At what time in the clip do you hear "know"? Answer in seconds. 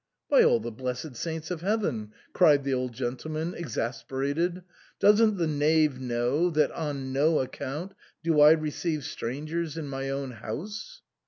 5.99-6.49